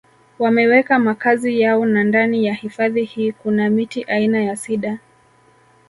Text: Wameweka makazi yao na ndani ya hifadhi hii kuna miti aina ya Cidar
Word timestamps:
Wameweka 0.39 0.99
makazi 0.99 1.61
yao 1.61 1.85
na 1.85 2.03
ndani 2.03 2.45
ya 2.45 2.53
hifadhi 2.53 3.03
hii 3.03 3.31
kuna 3.31 3.69
miti 3.69 4.03
aina 4.03 4.43
ya 4.43 4.57
Cidar 4.57 4.97